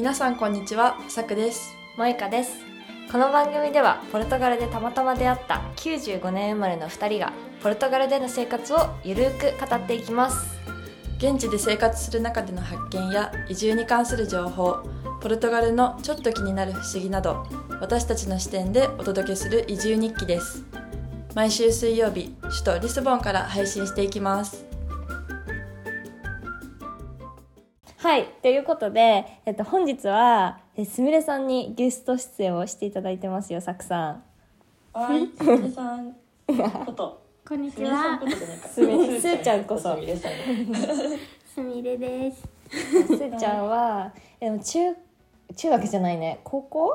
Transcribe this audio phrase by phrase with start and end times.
[0.00, 1.76] 皆さんこんにちは、さくです。
[1.96, 2.64] 萌香です
[3.12, 10.58] この番組ではポルトガルでたまたま出会った95年生まれの2人がポルトガルでの生活をゆるーく語っていきます
[11.18, 14.78] 現地で生活する中での発見や移住に関する情報、
[15.20, 17.46] ポルトガルのちょっと気になる不思議など、
[17.82, 20.64] 私たちの視点でお届けする移住日記です。
[21.34, 24.69] 毎週水曜日、首都リスボンから配信していきます。
[28.10, 34.22] はいということで、えっと、本日はえすみれさんにゲスト出演をしていただいてますよさくさん
[34.92, 36.12] はい、すみれさん
[36.84, 37.22] こと。
[37.48, 38.28] こんにちすみれさんは。
[38.68, 40.32] すみすーちゃんこそすみれさん。
[41.54, 42.40] すみれです。
[43.06, 44.78] すーちゃんはえでも中
[45.54, 46.92] 中学じゃないね高校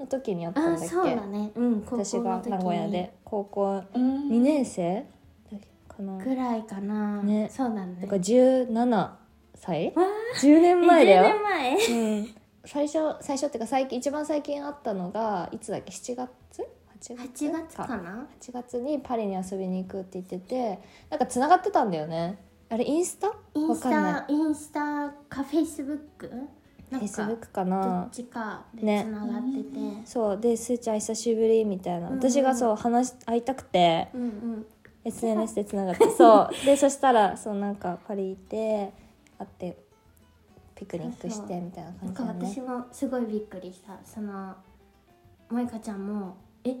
[0.00, 0.88] の時にやったんだあ、っけ？
[0.88, 1.50] そうだね。
[1.54, 5.04] うん、高校私が名古屋で高校うん2年生
[5.86, 7.22] かなぐらいかな。
[7.22, 7.98] ねそうだね。
[8.00, 9.23] だから17
[9.64, 9.92] 歳？
[9.94, 10.04] わ
[10.40, 11.22] 10年ー前だよ。
[11.24, 11.72] 10年前。
[11.72, 16.30] うん、最初最初っていうか最近一番最近会ったのがいつだっけ？7月
[17.00, 20.78] ？8 8月かな？8月にパリに遊びに行くって言ってて
[21.10, 22.38] なんかつながってたんだよね。
[22.70, 23.32] あれインスタ？
[23.54, 26.30] インスタ、インスタかフェイスブック？
[26.90, 29.04] フェイスブックかどなっちかでね。
[29.06, 30.06] つながってて。
[30.06, 30.40] そう。
[30.40, 32.08] で「すーちゃん久しぶり」みたいな。
[32.08, 34.08] うん私がそう話し会いたくて。
[34.14, 34.66] うんうん。
[35.04, 36.08] SNS でつながって。
[36.10, 36.64] そう。
[36.64, 38.92] でそしたらそうなんかパリ行って
[39.38, 39.76] 会って
[40.74, 42.46] ピクニックしてみたいな感じだね。
[42.46, 43.98] 私もすごいびっくりした。
[44.04, 44.54] その
[45.50, 46.76] 萌香ちゃんもえ。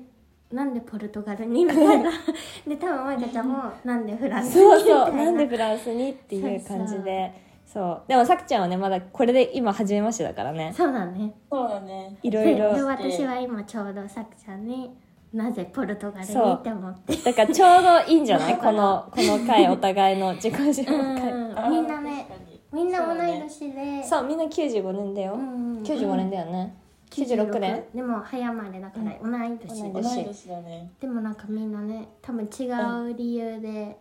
[0.52, 1.64] なんでポルトガルに？
[1.64, 2.10] みたいな。
[2.66, 4.60] で多分萌香ちゃんもなんでフランスに？
[4.60, 5.06] そうみたいな。
[5.06, 6.10] そうなんでフランスに？
[6.10, 7.32] っていう感じで。
[7.66, 8.02] そう。
[8.06, 10.72] でもさくちゃんはねまだこれで今初めましてだからね。
[10.76, 11.34] そうだね。
[11.50, 12.16] そうだね。
[12.22, 14.90] いろいろ私は今ちょうどさくちゃんに
[15.32, 16.32] なぜポルトガルに？
[16.52, 17.16] って思って。
[17.16, 18.58] だからちょうどいいんじゃない？
[18.58, 21.32] このこの回お互いの自己紹介。
[21.32, 21.70] うん。
[21.70, 22.26] みんなね
[22.74, 24.02] みんな同い年で。
[24.02, 26.76] そうみんな95年だよ、うん95年だよね、
[27.10, 27.84] 96年。
[27.94, 30.90] でも早生まれだから同い年で、同い年だね。
[31.00, 32.64] でもなんかみんなね多分違
[33.12, 33.96] う理由で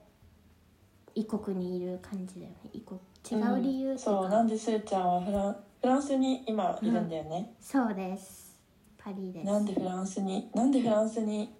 [1.15, 2.71] 異国にいる感じだよね。
[2.73, 2.99] 異国
[3.31, 7.53] 違う理由そう、か、なんですーちゃんはフランフランスに今いるんだよね？
[7.59, 8.57] そうです。
[8.97, 9.45] パリです。
[9.45, 11.53] なんでフランスになんでフランスに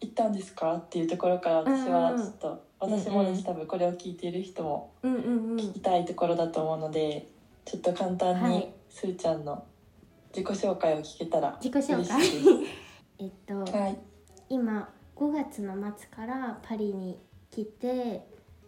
[0.00, 0.76] 行ったんですか？
[0.76, 7.28] っていうところから私はちょっと、私もです、多分これを聞いている人も聞きたいところだと思うので
[7.64, 8.74] ちょっと簡単にはい。
[8.90, 9.64] すーちゃんの
[10.34, 12.66] 自己紹介を聞けたら自己紹介？
[13.20, 13.96] えっと、すはい。
[14.48, 17.20] 今5月の末からパリに
[17.52, 18.26] 来て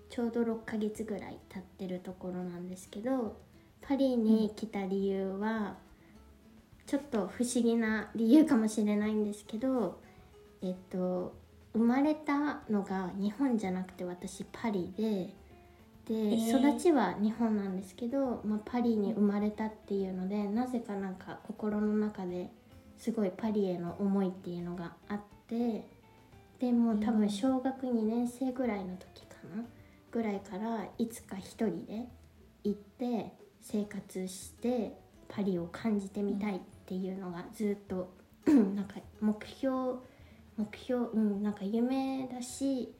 [0.08, 3.36] ちょうど6ヶ月ぐらい経ってるところなんですけど
[3.80, 5.76] パリに来た理由は、
[6.86, 9.98] ちょっと不思議な理由かもしれないんですけど
[10.62, 11.34] えっと
[11.74, 15.34] 生まれたのが日本じゃなくて私パリで
[16.06, 16.72] で、ー。
[16.72, 22.50] 育ちは日本なんですけど、まあ、パリに生まれたっていうのでなぜかなんか心の中で
[22.98, 25.84] すごいパリへの思いっていうのがあって
[26.60, 29.64] でもう多分小学2年生ぐらいの時かな
[30.10, 32.06] ぐらいからいつか一人で
[32.62, 34.96] 行って生活して
[35.28, 38.14] パリを感じてみたいっていうのがずっと
[38.46, 39.98] なんか目標
[40.56, 42.92] 目標うんなんか夢だし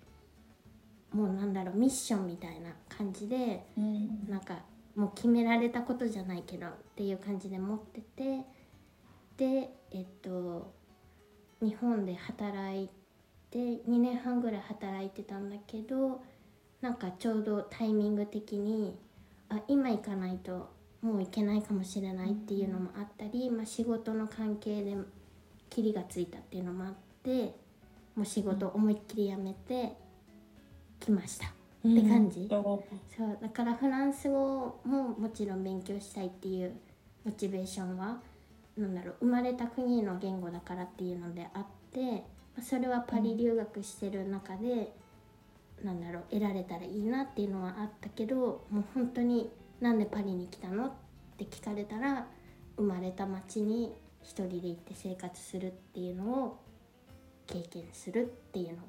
[1.13, 4.29] もうなんだろうミッションみたいな感じでうん。
[4.29, 4.59] なんか
[4.97, 8.43] もう決められたことじゃないけどっていう感じで持ってて
[9.37, 10.73] でえっと
[11.61, 12.89] 日本で働い
[13.51, 16.23] て2年半ぐらい働いてたんだけど
[16.81, 18.97] なんかちょうどタイミング的に
[19.49, 20.71] あ今行かないと
[21.03, 24.97] もう行けないかもしれないっていうのもあったり、まあ、仕事の関係で
[25.71, 27.55] キリがついたっていうのもあって
[28.15, 29.97] もう仕事思いっきり辞めて
[31.01, 31.47] 来ました。
[31.47, 31.51] っ
[31.95, 32.49] て感じ。
[32.51, 32.83] よ
[33.17, 36.73] そうだからフランス語ももちろん勉強したいっていう
[37.25, 38.21] モチベーションは
[38.77, 44.93] なんだろう生まれた国の言語だからっていうのであってまあそれはパリ留学してる中で、
[45.83, 50.93] なんだろう得られたらいいなっていうのはあったけどもう本当になんでパリに来たのっ
[51.37, 52.27] て聞かれたら
[52.77, 53.93] 生まれた町に
[54.23, 56.64] 一人で行って生活するっていうのを
[57.47, 58.83] 経験するっていうのが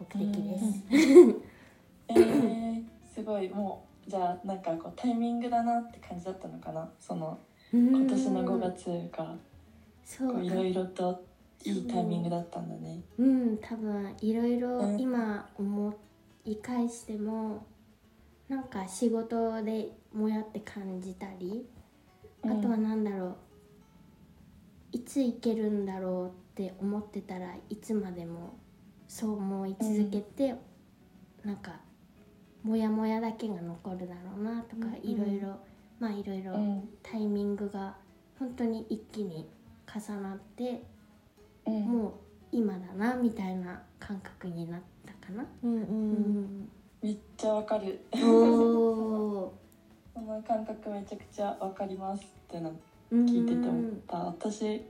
[0.00, 0.84] 目的です。
[2.08, 2.84] えー、
[3.14, 6.88] すごいもうじゃあなんかこうタイミングだなって感じだったのかな？
[6.98, 7.38] その
[7.72, 9.36] 今年の5月が
[10.42, 11.24] いろいろと
[11.64, 13.00] いいタイミングだったんだね。
[13.18, 15.00] うん多分いろいろうん。
[15.00, 15.94] 今思
[16.44, 17.64] い返しても
[18.48, 21.64] なんか仕事でもやって感じたり、
[22.42, 23.36] あとは何だろう
[24.92, 28.58] いつ行けるんだろうって思ってたらいつまでも
[29.08, 30.54] そう思い続けて、
[31.44, 31.80] なんか
[32.62, 35.10] モヤモヤだけが残るだろうなとかうん。
[35.10, 35.58] いろいろ
[35.98, 36.88] まあいろいろうん。
[37.02, 37.96] タイミングが
[38.38, 39.48] 本当に一気に
[39.92, 40.82] 重なって
[41.66, 41.84] うん。
[41.84, 42.12] もう
[42.52, 45.44] 今だなみたいな感覚になったかな。
[45.64, 46.68] うんううん。
[47.02, 48.00] めっちゃわかる。
[48.12, 49.50] おー。
[50.14, 52.70] その感覚めちゃくちゃわかりますってな
[53.10, 53.24] うん。
[53.24, 54.18] 聞いてて思った。
[54.18, 54.84] 私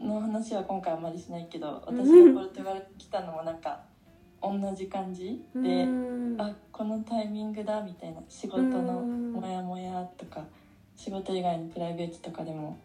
[0.00, 2.34] の話は今回あまりしないけど私うん。
[2.34, 3.80] がポルトガル来たのもなんか
[4.42, 6.36] 同じ感じうでん。
[6.38, 10.44] あこのタイミングだみたいな仕事のモヤモヤとか
[10.96, 12.78] 仕事以外のプライベートとかでも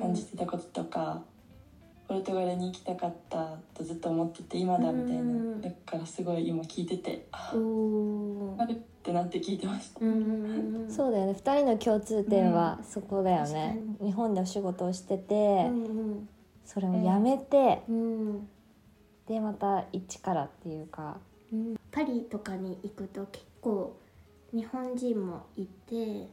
[0.00, 1.22] 感じてたこととか
[2.06, 5.60] ポルトガルに行きたかったとずっと思ってて今だみたいうん。
[5.62, 7.52] なだからすごい今聞いててあ
[8.68, 10.00] るってなって聞いてました。
[10.04, 10.90] うんうんうん。
[10.90, 11.32] そうだよね。
[11.32, 16.28] 2人の共通点はそこだよね、確日本でお仕事をしてて、うん
[16.64, 18.48] それをやめて、うん。
[19.26, 21.18] でまた一からっていうか。
[21.52, 21.76] うん。
[21.90, 23.96] パリとかに行くと結構
[24.52, 26.28] 日本人もいて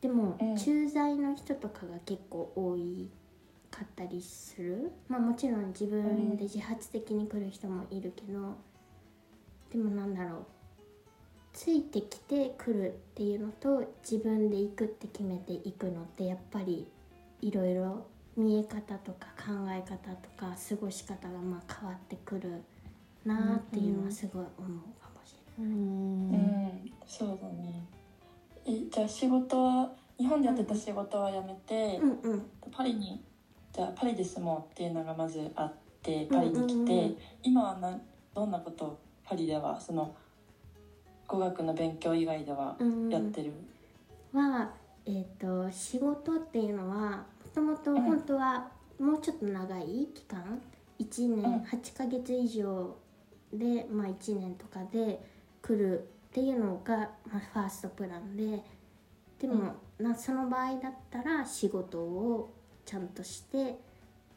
[0.00, 3.08] でもうん駐在の人とかが結構多い
[3.70, 4.92] かったりする。
[5.08, 8.56] まあもちろん自分で自発的に来る人もいるけど、
[9.70, 10.46] でもなんだろう。
[11.52, 16.86] ついてきて来るっていうのと自分で行くって決めて行くのってやっぱり
[17.40, 18.06] いろいろ
[18.38, 22.62] 見え方とか考え方とか過ごし方がまあ変わってくる
[23.24, 27.84] なっていうのはすごい思うかもしれうんうん、そうだね。
[28.64, 31.96] え、じゃあ仕事は日本でやってた仕事は辞めて、ない。
[31.98, 33.20] うんうんパリに
[33.72, 37.98] じゃあパリで住もうっていうのがまずあってパリに来て、うんうんうん今はな
[38.34, 40.14] どんなことをパリではその
[41.26, 43.52] 語学の勉強以外ではうんうんやってる？
[44.32, 44.70] は、
[45.06, 47.24] えー、と仕事っていうのはも
[47.58, 48.70] ともと本当は
[49.00, 50.60] もうちょっと長い期間
[51.00, 51.42] ？1うん。
[51.42, 52.96] 年8ヶ月以上
[53.52, 55.20] で、まあ、1年とかで
[55.60, 56.02] 来るっ
[56.32, 58.62] ていうのが、まあ、ファーストプランで。
[59.40, 62.52] でも、なその場合だったら仕事を
[62.84, 63.78] ちゃんとして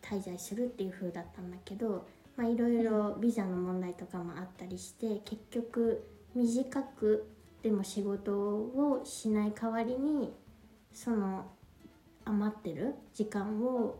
[0.01, 7.27] 滞在するっていう風だったんだけどまあいろいろビザの問題とかもあったりして結局短く
[7.63, 10.33] でも仕事をしない代わりに
[10.93, 11.45] その
[12.25, 13.99] 余ってる時間を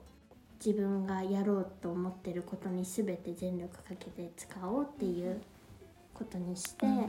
[0.64, 5.42] 自分がやろうと思ってることに全て全力かけて使おうっていう
[6.14, 7.02] ことにして、うん。
[7.02, 7.08] だ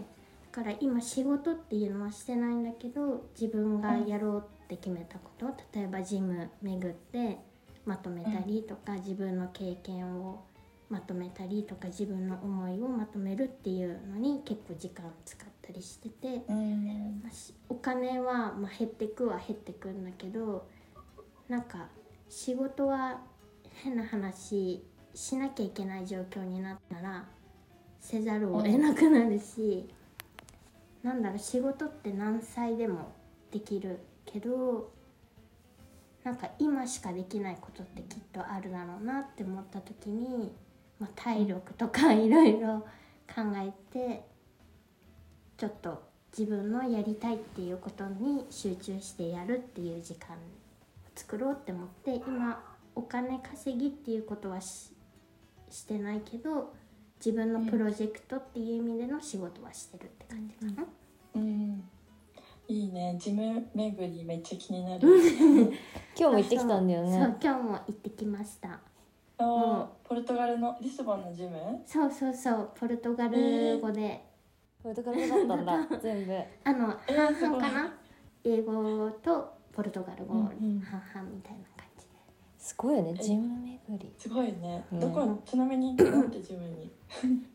[0.50, 7.38] から今仕事っていうのはしてないんだけど自分がやろうって決めたこと例えばジム巡って
[7.85, 10.44] まとめたりとか、自分の経験を
[10.88, 16.44] まとめたりとか自分の思いをまとめるっていうのに結構時間使ったりしてて。
[16.49, 17.23] うん。
[17.69, 20.67] お金はまあ減ってくは減ってくんだけど
[21.48, 21.88] なんか
[22.28, 23.20] 仕事は
[23.82, 24.82] 変な話
[25.14, 27.24] しなきゃいけない状況になったら
[28.00, 29.88] せざるを得なくなるし、
[31.02, 33.12] なんだろう仕事って何歳でも
[33.50, 34.90] できるけど
[36.24, 40.52] なんか今しかできないことってきっとあるだろうなって思った時に、
[40.98, 42.86] まあ、体力とかいろいろ
[43.34, 44.22] 考えて
[45.56, 46.02] ちょっと
[46.36, 50.36] 自分のやりたいっていうことに集中してやるっていう時間
[51.14, 52.62] 作ろうって思って今
[52.94, 54.93] お金稼ぎっていうことはし
[55.69, 56.75] してないけど
[57.25, 60.87] 自分のプロジェクトっていう意味での仕事はしてるって感じかな。
[61.37, 61.85] うん。
[62.69, 63.17] いいね。
[63.19, 65.09] ジム巡りめっちゃ気になる。
[66.19, 68.81] 今日も行ってきたんだよそうね今日も行ってきました。
[69.38, 71.83] あーポルトガルのリスボンのジム？
[71.87, 74.25] そうそうそうポルトガル語で、
[74.83, 76.33] ポルトガルだったんだ 全部。
[76.64, 77.95] あのえー半々かな、
[78.45, 82.11] 英語とポルトガル語、半々みたいな感じで。
[82.59, 83.49] すごいよねジム
[83.88, 84.12] 巡り。
[84.19, 84.85] すごいね。
[84.93, 85.00] うん。
[85.00, 86.93] どこちなみになんてジムに？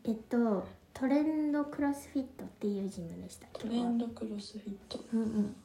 [0.04, 4.98] えっとトレンドクロスフィットっていうジムでしたトレンドクロスフィット。
[5.12, 5.56] うんうん。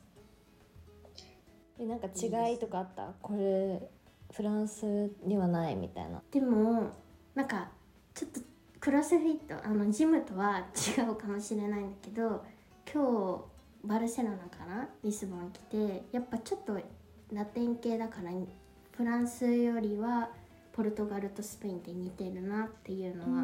[1.79, 3.13] えなんか違いとかあった？
[3.21, 3.89] これ
[4.31, 6.21] フランスにはないみたいな。
[6.31, 6.91] でも
[7.33, 7.69] なんか
[8.13, 8.39] ちょっと
[8.79, 10.67] クロスフィットあのジムとは
[10.97, 12.43] 違うかもしれないんだけど
[12.93, 13.03] 今
[13.37, 13.52] 日
[13.83, 16.79] バルセロナからリスボン来てやっぱちょっと
[17.33, 18.31] ラテン系だから
[18.95, 20.29] フランスよりは
[20.71, 23.43] ポルトガルとスペインって似てるなっていうのは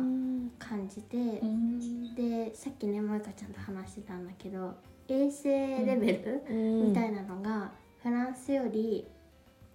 [0.57, 2.15] 感じて、うん。
[2.15, 4.75] でさっきね萌香ちゃんと話してたんだけど
[5.07, 6.43] 衛生レベル、
[6.87, 9.05] みたいなのがフランスより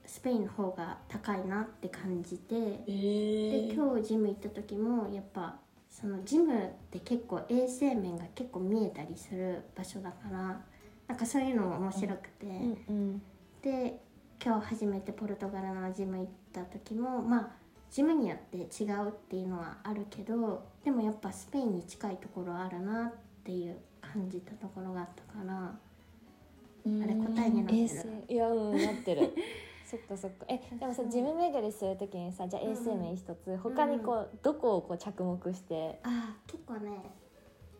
[0.06, 5.56] スペインの方が高いなって感じてえでー、今日ジム行った時もやっぱ
[6.00, 10.60] そのジムって結構衛生面が結構見えたりする場所だから
[11.06, 13.22] なんかそういうのも面白くて、うんうん。
[13.62, 14.00] で
[14.44, 17.48] 今日初めてポルトガルのジム行った時もまあ
[17.90, 23.12] ジムによって違うっていうのはあるけどでもやっぱスペインに近いところあるなっ
[23.44, 25.74] ていう感じたところがあったから。
[26.86, 29.32] あれ答体になってる、衛星いやうんなってる
[30.08, 30.46] そっかそっか。
[30.48, 36.00] えでもさジム巡りするときにさじゃあ衛生面一つ他にこうどこをこう着目して？
[36.02, 37.10] あー結構ね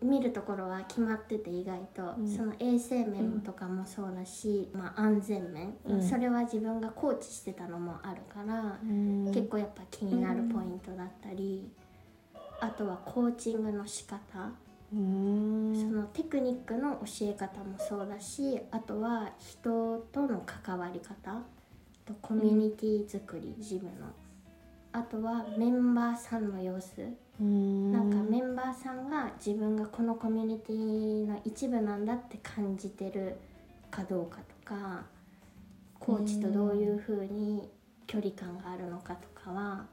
[0.02, 2.28] 見るところは決まってて意外と、うん。
[2.28, 6.02] その衛生面とかもそうだし、まあ、安全面、うん。
[6.02, 8.78] それは自分がコーチしてたのもあるから、
[9.33, 11.71] 結構やっぱ気になるポイントだったり、
[12.61, 14.21] あとはコーチングの仕方、
[14.92, 15.75] うん。
[15.75, 21.42] そのテクニックの教え方もそうだしあとは人との関わり方
[22.07, 24.07] とコミュニティ作り、ジムの。
[24.93, 27.03] あとはメンバーさんの様子。
[27.41, 27.93] うん。
[27.93, 33.37] なんかメンバーさんが自分がこのコミュニティの一部なんだって感じてる
[33.91, 35.05] かどうかとか
[35.99, 37.69] コーチとどういうふうに
[38.07, 39.87] 距離感があるのかとかは、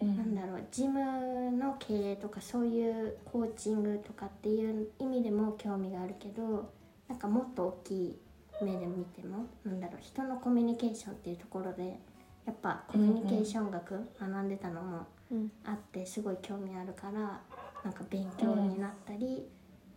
[0.00, 6.72] なんだろうジムの経営とかそういうコーチングとかっていう意味でも興味があるけど
[7.08, 8.18] なんかもっと大きい
[8.64, 11.98] 目で見てもなんだろう人のコミュニケーションっていうところで
[12.46, 17.40] やっぱコミュニケーション学学んでたのもうんあってすごい興味あるから
[17.84, 19.46] なんか勉強になったり、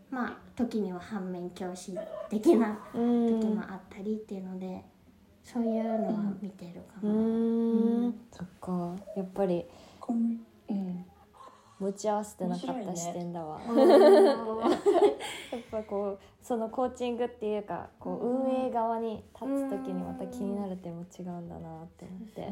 [0.09, 1.97] まあ時には反面教師
[2.29, 4.83] 的なうん時もあったりっていうので、
[5.43, 7.13] そういうのは見てるかうも。
[8.09, 8.15] ん。
[8.31, 8.93] そっか。
[9.15, 9.63] やっぱり
[10.01, 10.37] こん
[10.69, 11.05] うん
[11.79, 13.77] 持ち合わせてなかった視点だわ、うん
[15.51, 18.37] やっぱこうそのコーチングっていうかこううん。
[18.47, 22.49] 運営側に立つ時にまた気になる点も違うんだなって思って、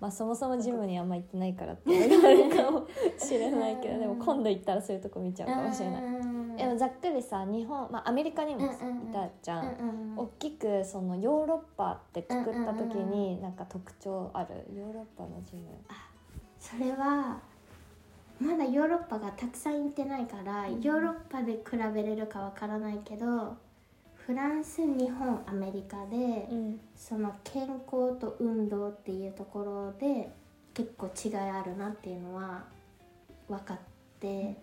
[0.00, 2.86] まあそもそもジムにあんま行ってないからっていうのがあるかも
[3.18, 6.02] しれないけどでも今度行ったらそういうとこ見ちゃうかもしれない。
[6.02, 6.56] うん。
[6.56, 8.68] でもざっくりさ日本、まあ、アメリカにもい
[9.12, 9.64] たじゃん。
[9.64, 14.66] うん大きくそのヨーロッパってくくった時になんか特徴ある？
[14.74, 15.62] ヨーロッパのジム。
[16.58, 17.40] それは
[18.42, 23.56] まだヨーロッパがたくさん行ってないから、ヨーロッパで比べれるかわからないけど
[24.14, 26.80] フランス日本アメリカで、うん。
[26.96, 30.30] その健康と運動っていうところで
[30.74, 32.64] 結構違いあるなっていうのは
[33.48, 33.78] 分かっ
[34.20, 34.56] て、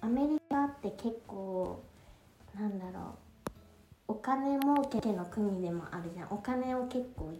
[0.00, 1.82] アメリカって結構
[2.58, 3.00] なんだろ
[4.08, 6.28] うお金儲けの国でもあるじゃん。
[6.30, 7.32] お金を結構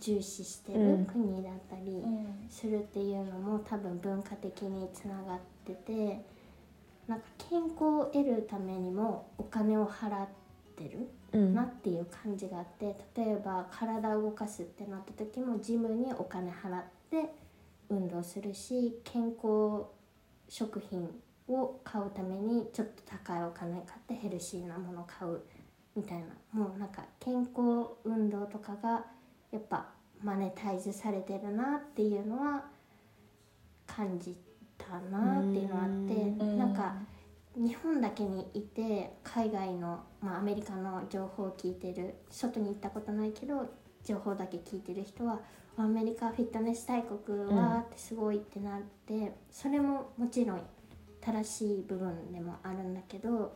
[0.00, 1.04] 重視してうん。
[1.06, 2.02] る国だったり
[2.50, 6.24] するっていうのも多分文化的につながってて
[7.06, 10.26] なんか健康を得るためにもお金を払っ
[10.76, 11.54] てるうん。
[11.54, 17.32] なっていう感じがあって例えば体を動かすってなった時もジムにお金払って
[17.88, 19.84] 運動するし健康
[20.48, 21.08] 食品
[21.48, 25.40] を買うためにちょっと高いお金買ってヘルシーなものを買う
[25.94, 27.50] みたいなもうなんか健康
[28.04, 29.04] 運動とかが
[29.50, 29.86] やっぱ
[30.22, 32.64] マネタイズされてるなっていうのは
[33.86, 34.36] 感じ
[34.78, 36.58] たなっていうのはあってうん。
[36.58, 36.94] なんか
[37.56, 43.70] 日本だけにいて海外の、まあ、アメリカの情報を聞いてる外に行ったことないけど
[44.04, 45.40] 情報だけ聞いてる人は
[45.78, 50.60] アメリカフィットネス大国はってすごいってなって、それももちろん
[51.20, 53.54] 正しい部分でもあるんだけど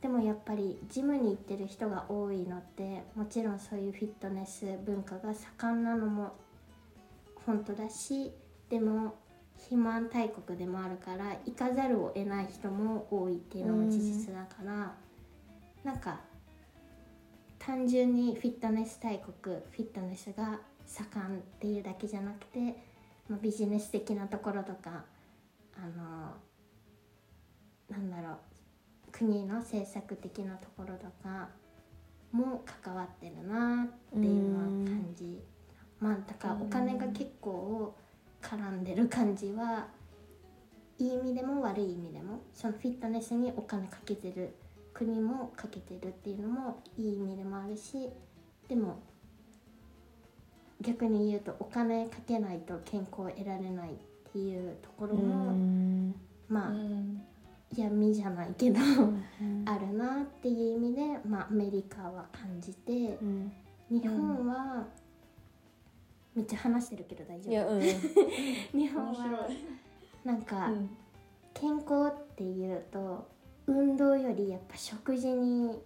[0.00, 6.34] でもやっぱりジムに行ってる人が多いのってもちろんそういうフィットネス文化が盛んなのも
[7.46, 8.32] 本当だし
[8.68, 9.14] でも
[9.56, 14.94] 肥満大国でもあるから行かざるを得ない人も多いっていうのも事実だから、
[15.82, 16.20] なんか
[17.58, 22.60] 単純にフィットネス大国フィットネスが盛んっていうだけじゃなくて、
[23.28, 25.04] まあ、ビジネス的なところとか
[25.76, 26.34] あの
[27.90, 28.36] なんだろう
[29.18, 31.48] 国の政策的なところとか
[32.32, 35.40] も関わってるなっていうのは感じ。
[35.98, 37.94] まあだからお金が結構
[38.42, 39.86] 絡んでる感じは
[40.98, 44.54] いい意味でも悪い意味でもそのフィットネスにお金かけてる
[44.92, 48.10] 国もかけてるっていうのもいい意味でもあるし
[48.68, 49.00] でも
[50.82, 53.94] 逆に言うとお金かけないと健康を得られないっ
[54.32, 56.14] ていうところも、
[56.48, 56.72] まあ
[57.74, 58.80] 闇じゃないけど
[59.64, 63.52] あるなっていう意味で、まあ、アメリカは感じてうん。
[63.88, 64.84] 日本は、
[66.34, 67.80] めっちゃ話してるけど大丈夫。
[68.76, 69.48] 日本は
[70.24, 70.70] なんか、
[71.54, 73.28] 健康っていうと
[73.66, 75.80] 運動よりやっぱ食事に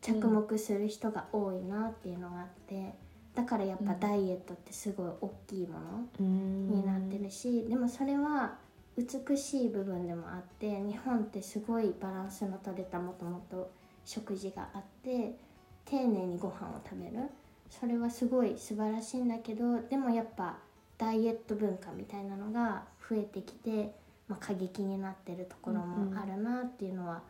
[0.00, 2.94] 着目する人が多いなっていうのがあって
[3.34, 5.78] だからやっぱダイエットってすごい大きいも
[6.18, 8.58] のになってるしでもそれは
[8.98, 13.70] 美しい部分でもあって日本ってすごいバランスの取れたもともと
[14.04, 15.36] 食事があって
[15.84, 17.28] 丁寧にご飯を食べる。
[17.70, 20.56] それはすごい素晴らしいんだけどでもやっぱ
[20.96, 23.94] ダイエット文化みたいなのが増えてきて、
[24.26, 27.22] まあ、過激になってるところもあるなっていうのは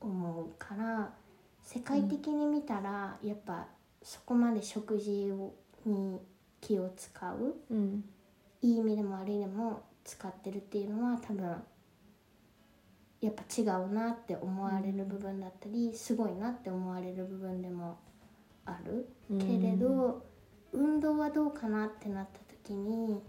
[0.00, 1.10] 思うから
[1.62, 3.66] 世界的に見たらやっぱ
[4.02, 5.54] そこまで食事を
[5.86, 6.20] に
[6.60, 7.56] 気を使う。
[7.70, 8.04] うん。
[8.60, 11.62] いい意味でも悪い意味でも使ってるっていうのは多分
[13.20, 17.98] やっぱ違うなって思われる部分だったり、すごいなって思われる部分でも
[18.64, 20.24] ある、うんけれど
[20.72, 23.22] 運動はどうかなってなった時に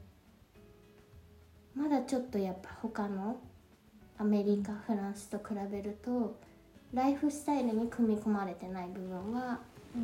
[1.75, 3.37] まだちょっとやっぱ他の
[4.17, 6.37] アメリカフランスと比べると
[6.93, 9.59] ライフスタイルに組み込まれてない部分は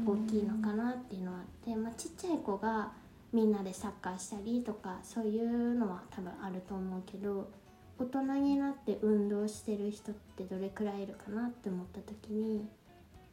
[0.06, 2.92] 大きいのかなっていうのはあって、まあ、ちっちゃい子が
[3.32, 7.52] みんなでサッカーしたりとかそういうのは多分あると思うけど
[8.00, 12.68] 大人になって運動してる人ってどれくらいいるかなって思った時に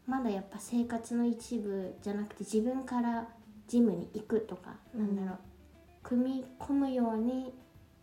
[0.06, 3.28] まだやっぱ生活の一部じゃなくて自分から
[3.68, 5.38] ジムに行くとか、なんだろう
[6.04, 7.52] 組み込むように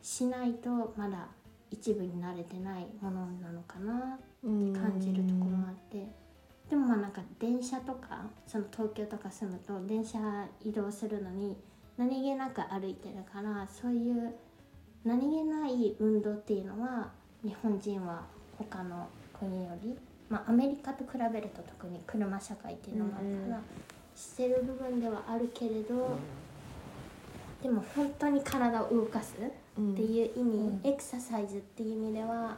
[0.01, 1.27] しないとまだ
[1.71, 6.05] 一部に慣れてないものなのかなうん感じるところもあって、
[6.69, 10.19] でもまあなんか電車とかその東京とか住むと電車
[10.62, 11.57] 移動するのに
[11.97, 14.33] 何気なく歩いてるからそういう
[15.03, 17.12] 何気ない運動っていうのは
[17.43, 18.23] 日本人は
[18.57, 19.07] 他の
[19.38, 19.95] 国より、
[20.29, 23.62] まあ、アメリカと比べると特に車社会っていうのもあるから、
[24.15, 26.17] してる部分ではあるけれど、
[27.62, 30.81] でも本当に体を動かすっていう意味、うん。
[30.83, 32.57] エクササイズっていう意味では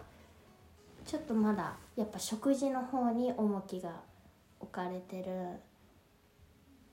[1.06, 4.02] ちょっとまだやっぱ食事の方に重きが
[4.60, 5.60] 置かれてる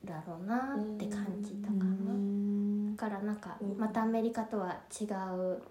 [0.05, 1.85] だろうなって感じたかうな。
[1.85, 3.79] んだからなんかうん。
[3.79, 5.63] またアメリカとは違う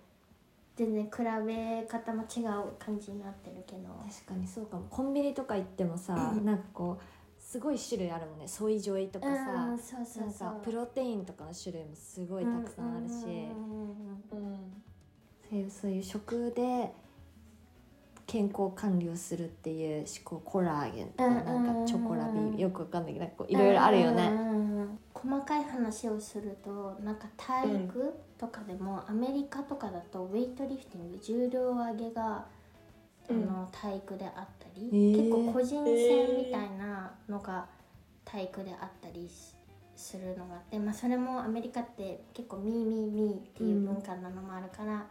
[0.75, 1.11] 全然比
[1.45, 3.89] べ方も違う感じになってるけど。
[4.09, 4.83] 確かにそうかも。
[4.89, 7.03] コンビニとか行ってもさ、なんかこう
[7.41, 8.47] すごい種類あるもんね。
[8.47, 10.49] ソイジョイとかさ、うんそうそうそう。
[10.49, 14.73] かプロテインとかの種類もすごいたくさんあるし、うん。
[15.49, 16.93] そういうそういう食で
[18.31, 24.27] 健康管理をするっていう思考コラーゲンとかうんうんなんかチョコラビーよくわかんないけどこういろいろあるよね。
[24.27, 32.45] うんうんうん細かい話をするとなんか体育とかでも、アメリカとかだとウェイトリフティング重量上げが、
[33.29, 33.43] うん。
[33.43, 37.67] あの体育であったり、結構個人戦みたいなのが
[38.25, 39.53] 体育であったりし
[39.95, 45.05] するのがあって、まあ、それもアメリカって結構「ミーミーミー」っていう文化なのもあるから、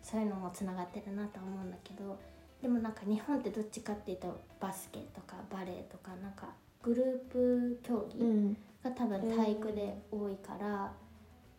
[0.00, 2.16] そういうのもつながってるなとは思うんだけど
[2.62, 6.48] でもなんか日本ってどっちかっていうとバスケとかバレーとかなんか
[6.82, 8.56] グループ競技、うん。
[8.82, 10.92] が多分体育で多いから、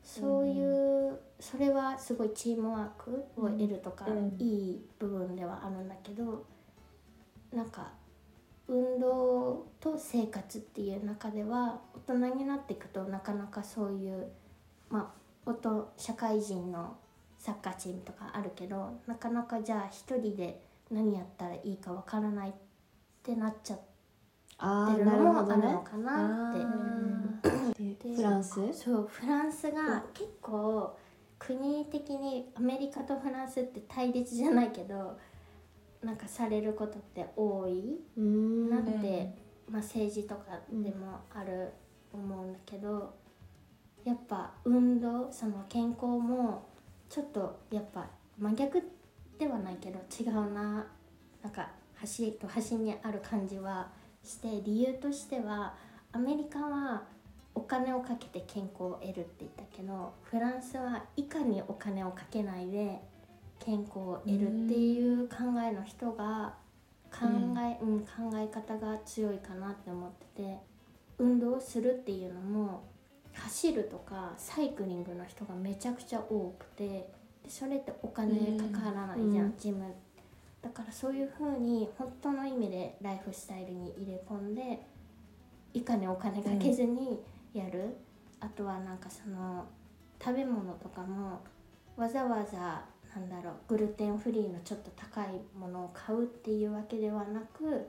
[0.03, 4.35] そういうそれはすごいチームワークを得るとか、うん。
[4.39, 6.45] いい部分ではあるんだけど
[7.53, 7.91] なんか
[8.67, 14.27] 運動と生活っていう中では大人になっていくとなかなかそういう
[14.89, 15.13] ま
[15.45, 16.95] あ音社会人の
[17.37, 22.53] サッカーチームとかあるけどなかなかじゃあ一人で何やったらいいかわからないっ
[23.23, 25.79] てなっちゃってるのもあるの。
[25.81, 27.83] かなって。
[27.83, 28.55] でフランス？
[28.73, 30.97] そうフランスが結構
[31.37, 35.17] 国的にアメリカとフランスって対立じゃないけど
[36.01, 38.69] なんかされることって多いうん。
[38.69, 39.35] なって、
[39.69, 41.71] まあ、政治とかでもある
[42.13, 43.13] 思うんだけど
[44.03, 46.67] やっぱ運動その健康も
[47.09, 48.81] ちょっとやっぱ真逆
[49.37, 50.85] ではないけど違うな。
[51.43, 53.89] なんか端と端にある感じは
[54.23, 55.73] して理由としては
[56.11, 57.03] アメリカは
[57.55, 62.99] お金をかけて健康を得るって言ったけどフランスはいかにお金をかけないで
[63.59, 66.53] 健康を得るっていう考えの人が
[67.11, 67.25] 考
[67.59, 67.99] え,、うん。
[68.01, 70.57] 考え方が強いかなって思ってて
[71.17, 72.83] 運動するっていうのも
[73.33, 77.09] 走るとかサイクリングの人がめちゃくちゃ多くてで
[77.47, 79.53] それってお金かからないじゃん、うん。
[79.57, 79.85] ジム。
[80.61, 84.81] だからそういう風に本当の意味でライフスタイルに入れ込んで
[85.73, 87.19] いかにお金かけずに
[87.53, 87.95] やる、
[88.39, 89.65] あとはなんかその
[90.23, 91.41] 食べ物とかも
[91.95, 92.83] わざわざ
[93.15, 97.87] なんだろうグルテンフリーのちょっと高いものを買うっていうわけではなく、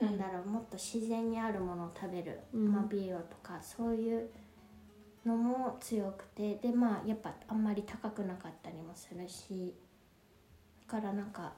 [0.00, 2.72] なんだろうもっと自然にあるものを食べる、うん。
[2.72, 4.28] まあ、ビオとかそういう
[5.24, 9.74] のも強くてでまあやっぱあんまり高くなかったりもするし
[10.86, 11.52] だからなんか、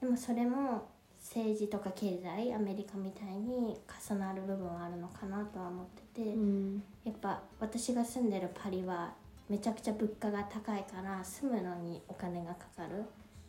[0.00, 6.34] でもそれも政治とか経済アメリカみたいに重なる部分はあるのかなとは思ってて。
[6.34, 6.82] うん。
[7.04, 9.14] やっぱ私が住んでるパリは
[9.48, 13.00] めちゃくちゃ物価が高いから住むのにお金がかかる。
[13.00, 13.02] っ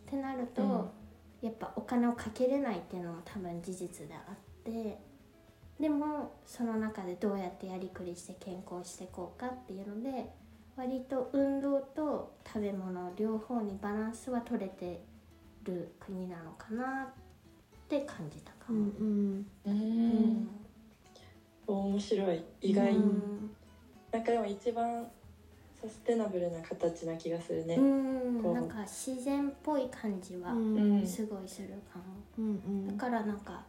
[0.10, 1.48] てなると、うん。
[1.48, 4.98] やっぱお金をかけれないっていうのも多分事実であって
[5.80, 10.26] でもその中でどうやってやりくりして健康していこうかっていうので
[10.76, 15.02] 割と運動と食べ物両方にバランスは取れて
[15.64, 17.08] る国なのかなっ
[17.88, 18.92] て感じたかうんも。
[19.00, 19.46] うん。
[19.66, 20.50] うん。
[21.68, 22.44] 面白い。
[22.62, 23.52] 意外、うん。
[24.12, 25.06] なんかでも一番
[25.82, 28.54] サステナブルな形な気がするね、うん。
[28.54, 31.06] なんか自然っぽい感じはん。
[31.06, 32.04] すごいするかも、
[32.38, 32.48] うんう
[32.84, 32.88] ん。
[32.88, 33.64] だからなんか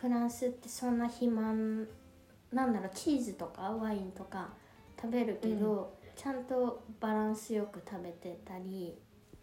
[0.00, 1.86] フランスってそんな肥満
[2.52, 4.50] なんだろうチーズとかワインとか
[5.00, 8.96] 食べるけど、ちゃんとバランスよく食べてたり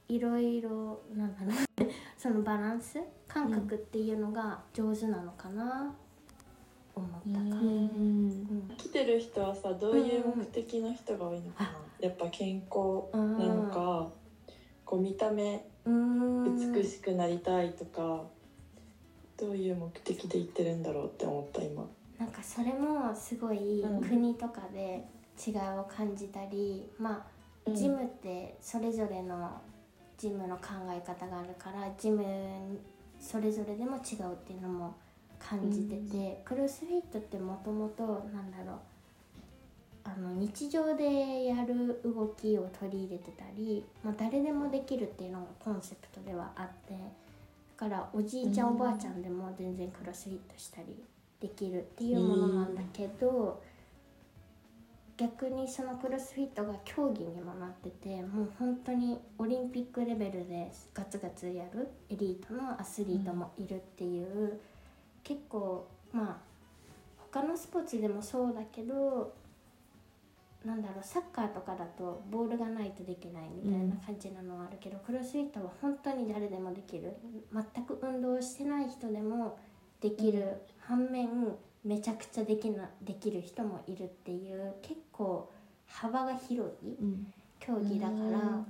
[0.07, 1.51] いろいろなんだろ
[1.87, 5.95] う そのバランス感覚っていうのが上手なのかな、
[6.95, 8.67] 思ったか、うんうん。
[8.69, 8.75] うん。
[8.77, 14.11] 来てる人はさどういう目的の人が多いのかな、やっぱ健康なのか、
[14.85, 16.73] こう見た目うん。
[16.73, 18.23] 美しくなりたいとか、
[19.37, 21.85] どういう目的で行ってるんだろうって思った今。
[22.19, 24.01] なんかそれもすごいうん。
[24.01, 25.05] 国とかで
[25.45, 27.25] 違いを感じたり、ま
[27.67, 29.61] あジムってそれぞれの
[30.17, 32.23] ジムの考え方があるからジム
[33.19, 34.95] それぞれでも違うっていうのも
[35.39, 38.77] 感じてて、クロスフィットってもともとなんだろう
[40.05, 46.99] あの日常でやる動きを取り入れてたり、まあ、誰でもできるっていうのがコンセプトではあってだ
[47.83, 51.03] からおじいちゃん、うんおばあちゃんでも全然クロスフィットしたり
[51.39, 53.61] できるっていうものなんだけど、
[55.17, 64.59] 逆にそのクロスフィットが競技にもなっててもう本当にオリンピックレベルでガツガツやるエリートのアスリートもいるっていう、
[65.23, 66.37] 結構まあ
[67.31, 69.33] 他のスポーツでもそうだけど
[70.65, 77.13] なんだろうサッカーとかだとボールがないとできないみたいな感じなのはあるけど、クロスフィットは本当に誰でもできる。
[77.51, 79.59] 全く運動してない人でも
[79.99, 81.29] できる、反面
[81.83, 85.51] めちゃくちゃできなできる人もいるっていう結構
[85.85, 87.33] 幅が広いうん。
[87.59, 88.65] 競技だから、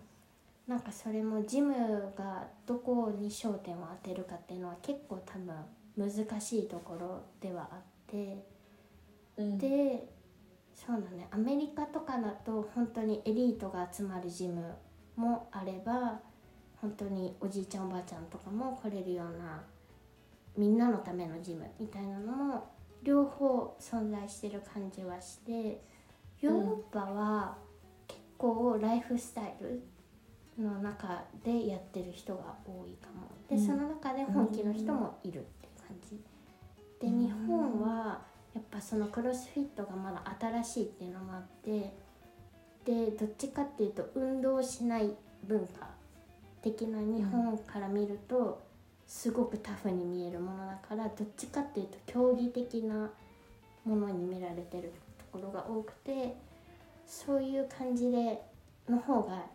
[0.68, 1.74] なんかそれもジム
[2.16, 5.56] がどこに焦点を当てるかっていうのは結構多分
[5.98, 8.44] 難しいところではあって。
[9.38, 9.58] うん。
[9.58, 10.08] で
[10.74, 11.28] そうだね。
[11.32, 14.76] アメリカとかだと本当にエリートが集まるジム
[15.16, 16.20] もあれば
[16.82, 19.64] 本当におじいちゃんおばあちゃんとかも来れるような
[20.58, 22.70] みんなのためのジムみたいなのも
[23.04, 25.82] 両方存在してる感じはして
[26.42, 27.58] ヨーロッパは
[28.08, 29.82] 結構ライフスタイル
[30.62, 33.28] の中でやってる人が多いかも。
[33.50, 33.66] で、うん。
[33.66, 36.22] その中で本気の人もいるって感じ。
[37.00, 38.22] で日本は
[38.54, 41.94] やっぱそのクロスフィットがまだ新しいっていうのもあって
[42.86, 45.12] でどっちかっていうと運動しない
[45.48, 45.90] 文化
[46.62, 48.62] 的な日本から見ると
[49.08, 53.10] すごくタフに見えるものだからどっちかっていうと競技的な
[53.86, 56.36] ものに見られてるところが多くて
[57.06, 58.42] そういう感じで
[58.90, 59.46] の方が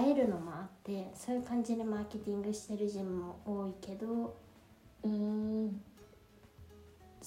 [0.00, 4.36] 映えるのもあってそういう感じでマーケティングしてるジムも多いけど
[5.04, 5.80] うん。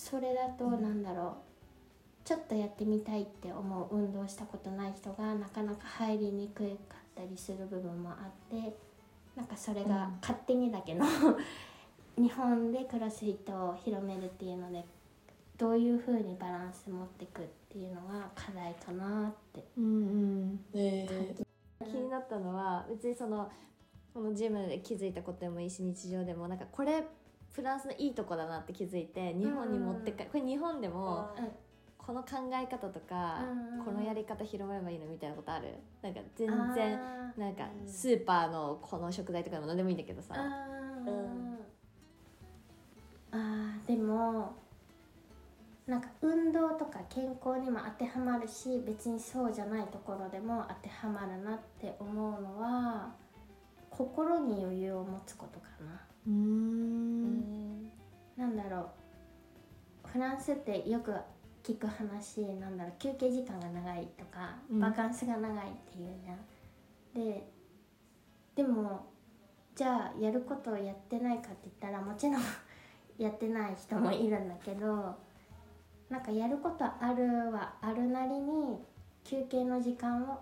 [0.01, 2.27] それだとなんだろう。
[2.27, 8.75] ちょっとやってみたいって思う運動したことない人がなかなか入りにくかったりする部分もあって
[9.35, 11.03] なんかそれが勝手にだけど、
[12.17, 14.83] 日本でクロスフィットを広めるっていうので
[15.57, 19.63] どういうふうにバランス持っていくっていうのが課題かなって。
[19.77, 20.51] うんうん。
[20.73, 21.35] ねえ。
[21.85, 23.51] 気になったのは別にその
[24.13, 27.03] このジムで気づいたことでもいいし日常でもなんかこれ
[27.51, 31.29] フランスのいいとこだなって気づいて日本に持ってかこれ日本でも
[31.97, 33.45] この考え方とか
[33.77, 35.75] うんこのやり方広まればいいのみたいなことある？
[36.01, 36.99] なんか全然
[37.37, 40.33] なんかスーパーのこの食材とかでも何でもいいんだけどさ。
[43.33, 44.55] あでも
[45.87, 53.13] なんか運動とか健康にも当てはまるし別にそうじゃないところでも当てはまるなって思うのは
[53.89, 56.01] 心に余裕を持つことかな。
[56.27, 57.83] うーん
[58.37, 58.91] なんだろ
[60.05, 61.13] うフランスってよく
[61.63, 67.33] 聞く話なんだろう休憩時間が長いとか、うんバカンスが長いっていうじゃん。
[67.33, 67.47] で
[68.55, 69.07] でも
[69.75, 72.41] じゃあやることをやってないかって言ったらもちろん
[73.17, 75.15] やってない人もいるんだけど
[76.09, 78.79] なんかやることあるはあるなりに
[79.23, 80.39] 休憩の時間を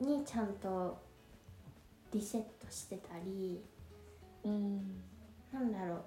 [0.00, 0.98] にちゃんと
[2.12, 3.64] リセットしてたり。
[4.44, 5.02] うん
[5.52, 6.02] なんだろう。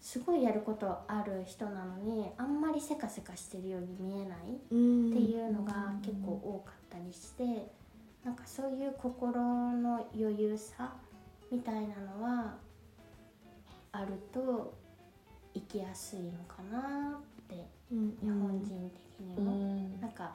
[0.00, 7.70] すごいやることある人なのにあんまりせかせかしてるように見えないっうんていうのが結構多かったりして
[8.22, 10.92] なんかそういう心の余裕さ
[11.50, 12.54] みたいなのは
[13.92, 14.74] あると
[15.54, 19.52] 生きやすいのかなってうん日本人的にうも。
[19.52, 20.00] ん。
[20.02, 20.32] なんか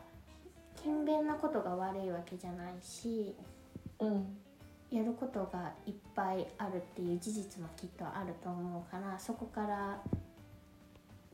[0.78, 3.36] 勤勉なことが悪いわけじゃないし
[4.00, 4.38] うん
[4.92, 10.02] やることがいっぱいあるっていう事実もきっとあると思うからそこから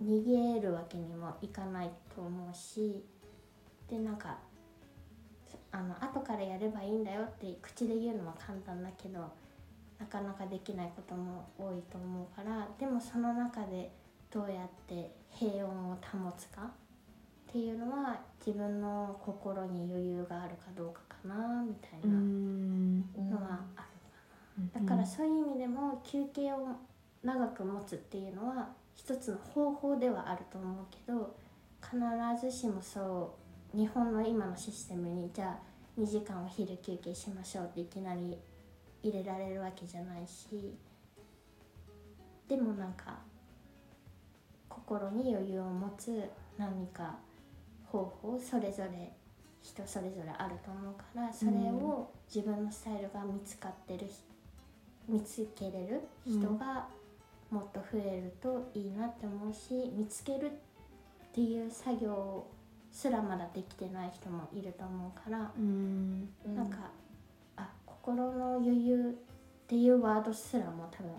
[0.03, 3.05] 逃げるわけにもいかないと思うし
[3.89, 4.37] でなんか
[5.71, 9.31] あの後からやればいいんだよって口で言うのは簡単だけど
[9.99, 13.91] なかなかできないことも多いと思うからでもその中で
[14.31, 16.71] どうやって平穏を保つか
[17.49, 24.81] っていうのは自分の心に余裕があるかどうかかなみたいなのはあるかな。
[24.81, 26.75] だからそういう意味でも休憩を
[27.23, 31.35] 長く持つっていうのは一つの方法ではあると思うけど
[31.81, 31.97] 必
[32.41, 33.35] ずしもそ
[33.73, 38.37] う日本の今のシステムにじゃあ2時間お昼休憩しましょうっていきなり
[39.03, 40.75] 入れられるわけじゃないし
[42.47, 43.17] でもなんか
[44.69, 46.23] 心に余裕を持つ
[46.57, 47.15] 何か
[47.95, 49.13] 方法それぞれ
[49.61, 54.07] 人それぞれあると思うからそれを自分のスタイルが見つかってる
[55.07, 56.87] 見つけれる人が
[57.49, 60.49] もっと増えるといいなって思うし見つけるっ
[61.33, 62.45] ていう作業
[62.91, 66.29] すらまだできてない人もいると思うから、うん。
[66.55, 66.77] なんか
[67.57, 71.11] あ心の余裕っていうワードすらも多分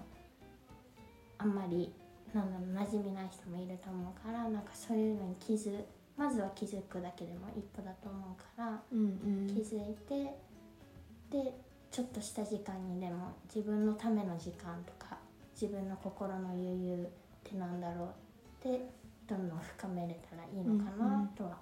[1.39, 1.93] あんまり
[2.33, 5.77] なんだろう馴染みない人もいると思うからなんかそういうのに気づ
[6.17, 10.35] まずは気づくだけでも一歩だと思うからうん気づいて
[11.31, 11.53] で
[11.91, 15.19] ちょっとした時間にでも自分のための時間とか
[15.61, 18.89] 自分の心の余裕ってなんだろうって
[19.27, 21.59] どんどん深めれたらいいのかなとは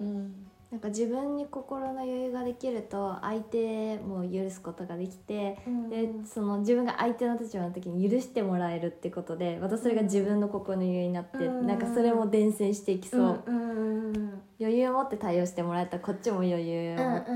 [0.00, 5.90] うんなんか自分に心の余裕ができると相手も許すことができて思う。
[5.90, 11.66] でその自分が相手の立場の時に許してもらえるってことでまたそれが自分の心の余裕になって、うん。
[11.66, 13.70] なんかそれも伝染していきそう、うん
[14.60, 17.32] 余裕を持って対応してもらえたらこっちも余裕を持って、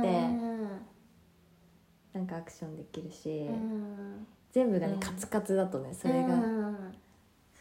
[2.12, 4.26] なんかアクションできるし、うん。
[4.52, 6.76] 全部がね、うんカツカツだとねそれがうん。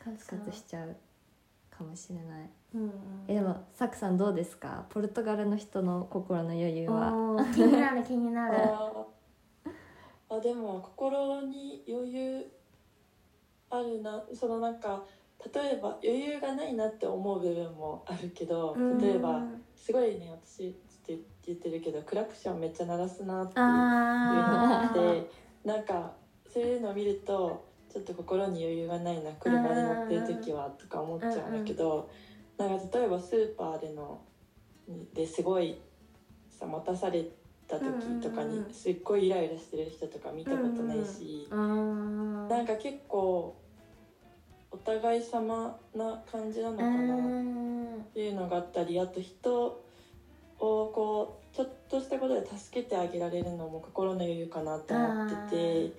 [0.04, 0.96] カツカツしちゃう
[1.76, 2.50] かもしれない。
[2.76, 2.92] うんうん。
[3.28, 4.86] えでもサクさんどうですか？
[4.90, 7.12] ポルトガルの人の心の余裕は。
[7.54, 8.58] 気になる気になる。
[10.30, 12.52] あでも心に余裕
[13.70, 14.24] あるな。
[14.34, 15.04] そのなんか
[15.54, 19.44] 例えば余裕がないなって思う部分もあるけど例えば
[19.76, 20.72] すごいね私っ
[21.06, 25.30] て言ってるけどクラクションめっちゃ鳴らすなっていうのがあって
[25.66, 26.14] なんか
[26.48, 27.62] そういうのを見ると
[27.94, 32.10] ちょっと心に余裕がないな車に乗ってる時はとか思っちゃうんだけど
[32.58, 34.20] なんか例えばスーパーでの
[35.14, 35.78] ですごい
[36.50, 37.24] さ待たされ
[37.68, 42.50] た時とかにうんうんうんすっごいイライラしてる人とか見たことないしあー。
[42.50, 43.56] なんか結構
[44.72, 47.16] お互い様な感じなのかうな。
[47.16, 47.98] ん。
[47.98, 49.80] っていうのがあったりあと人を
[50.60, 55.92] こうちょっとしたことで助けてあげられるのも心の余裕かなと思ってて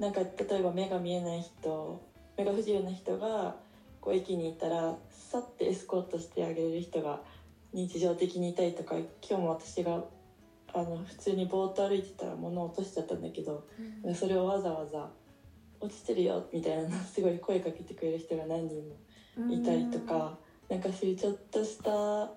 [0.00, 2.02] なんか例えば目が見えない人
[2.36, 3.56] 目が不自由な人が
[4.00, 7.20] こう駅にいたらさってエスコートしてあげれる人が
[7.74, 10.02] 日常的にいたりとか今日も私が
[10.72, 13.66] あの普通にぼーっと歩いてたら物を落としちゃったんだけど
[14.14, 15.10] それをわざわざ
[15.80, 20.36] 「落ちてるよ」みたいなのすごい声かけてくれる人が何人もいたりとか、
[20.68, 22.30] なんかそういうちょっとした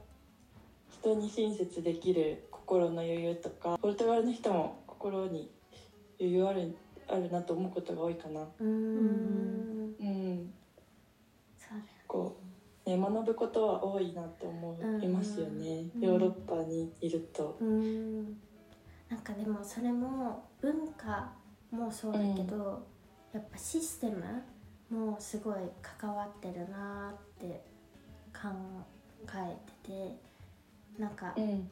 [0.89, 5.51] 人に親切できる心の余裕とかポルトガルの人も心に
[6.19, 6.77] 余裕ある
[7.13, 8.47] あるなと思うことが多いかな。
[8.59, 8.67] うん。
[8.67, 9.95] うん。
[9.99, 10.53] うん、
[11.57, 12.37] そうだこ
[12.85, 15.85] うね学ぶことは多いなって思いますよね。
[15.95, 16.01] うん。
[16.01, 17.57] ヨーロッパにいると。
[17.61, 18.23] うん。
[19.09, 21.31] なんかでもそれも文化
[21.71, 22.85] もそうだけど、
[23.33, 24.23] やっぱシステム
[24.89, 27.63] もすごい関わってるなって
[28.33, 28.49] 考
[29.35, 30.17] えてて
[30.99, 31.69] なんかうん、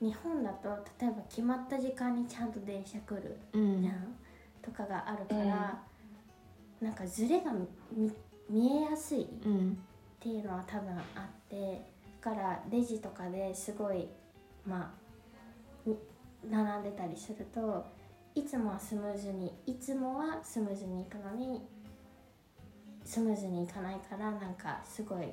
[0.00, 3.82] 日本だと例えば決まった時間にちゃんと電車来るうん。
[3.82, 4.16] じゃん、
[4.62, 5.82] とかがあるから、
[6.80, 8.12] なんかズレが見
[8.48, 9.72] 見えやすいうん。
[9.72, 9.74] っ
[10.20, 11.82] ていうのは多分あって
[12.22, 14.08] だからレジとかですごい
[14.64, 14.94] ま
[15.86, 15.96] あに
[16.48, 17.84] 並んでたりすると
[18.34, 21.66] いつもはスムーズにいつもはスムーズに行くのに
[23.04, 25.32] スムーズにいかないからなんかすごい、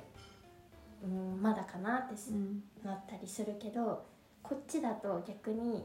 [1.04, 2.62] うん、まだかなってすうん。
[2.84, 4.04] なったりするけど
[4.42, 5.84] こっちだと逆に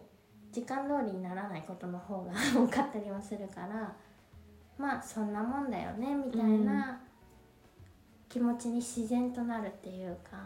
[0.55, 3.93] 時間通りにならないことの方が 多かったりもするから
[4.77, 6.97] まあそんなもんだよねみたいな
[8.29, 10.37] 気持ちに自然となるっていうか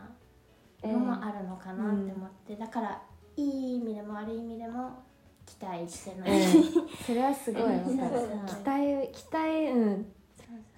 [0.82, 3.02] のもあるのかなって思って、だから
[3.36, 5.04] いい意味でも悪い意味でも
[5.46, 6.42] 期待してない、
[7.06, 10.14] それはすごい期待期待うん。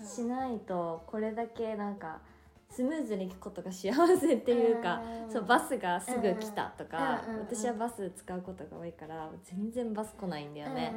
[0.03, 2.19] しないとこれだけなんか
[2.71, 5.31] スムーズに行くことが幸せっていうか、うん。
[5.31, 10.93] そうバスがすぐ来たとか、うんうん私はバス使うことが多いから全然バス来ないんだよね、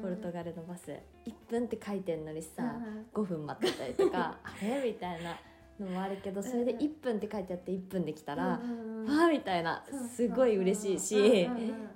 [0.00, 0.90] ポルトガルのバス。
[1.26, 2.62] 1分って書いてんのにさ、
[3.12, 4.82] 5分待ってたりとか あれ？
[4.92, 5.36] みたいな
[5.78, 11.50] のもあるけどそれで1分って書いてあって1分で来たら、わあみたいなすごい嬉しいし、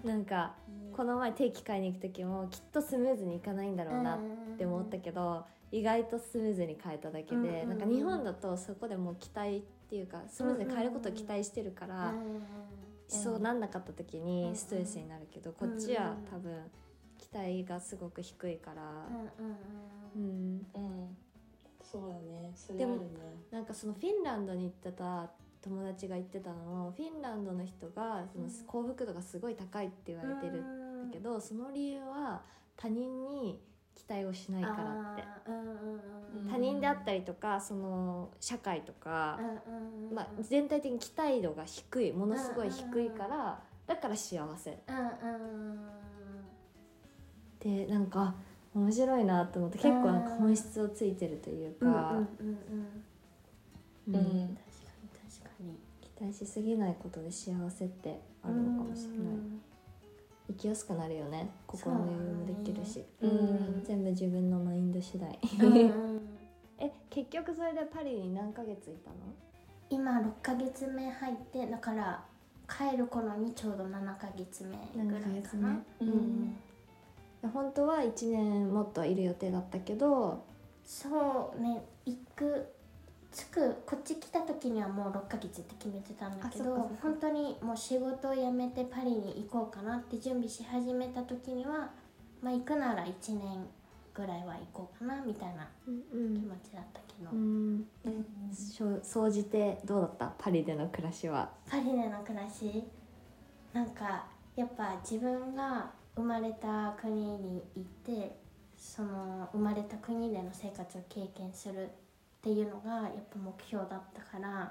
[0.04, 0.54] なんか
[0.94, 4.18] この前定期買いに行く時もきっとスムーズにいかないんだろうなっ
[4.58, 7.68] て思ったけど意外とスムーズに買えただけうんうんでうん。
[7.70, 9.60] なんか日本だとそこでもう期待っ
[9.90, 12.14] ていうかスムーズに買えることを期待してるから
[13.08, 16.58] そうなんなかった時にストレスになるけどこっちは多分
[17.18, 18.82] 期待がすごく低いから。
[20.16, 21.16] うんうん
[21.82, 22.50] そうだね。
[22.56, 22.96] それでも
[23.50, 32.42] なんかそのフィンランドに行ってた友達が言ってたのもフィンランドの人がその幸福度がすごい高いって言われてるんだけどその理由は
[32.76, 33.60] 他人に
[33.94, 35.24] 期待をしないからって。
[35.48, 36.14] うん
[36.50, 39.38] 他人であったりとかその社会とか、
[40.12, 44.78] まあ、全体的に期待度が低いものすごい低いからだから幸せ。
[47.60, 48.34] でなんか
[48.74, 51.86] 面白いなと思って結構なんか本質をついてるというか、
[54.06, 55.78] 確かに確かに。
[56.18, 59.18] 期待しすぎないことで幸せってあるのかもしれない
[60.48, 61.50] 生きやすくなるよね。
[61.66, 63.82] 心の余裕もできるし、そうん。
[63.84, 65.38] 全部自分のマインド次第。
[66.78, 69.16] え結局それでパリに何ヶ月いたの？
[69.90, 72.24] 今6ヶ月目入ってだから
[72.68, 74.64] 帰る頃にちょうど7ヶ月
[74.96, 76.10] 目ぐらいかな、7ヶううん。
[76.10, 76.56] ん。
[77.52, 80.42] 本当は1年もっといる予定だったけど。
[80.84, 82.66] そうね行く
[83.34, 91.90] 着くこっち来た時にはもう6ヶ月って決めてたんだけど本当にもう仕事を辞めてパリに行こうかなって準備し始めた時には
[92.40, 93.66] まあ行くなら1年
[94.14, 97.34] ぐらいは行こうかなみたいなうん気持ちだったけど、う
[99.02, 100.32] 総じてどうだった？
[100.38, 101.50] パリでの暮らしは。
[101.68, 102.84] パリでの暮らし？
[103.72, 108.36] なんかやっぱ自分が生まれた国に行って
[108.76, 111.88] その生まれた国での生活を経験する
[112.44, 114.70] っていうのがやっぱ目標だったから